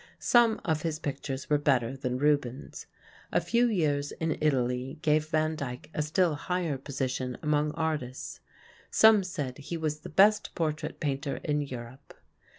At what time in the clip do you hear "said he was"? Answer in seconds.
9.23-9.99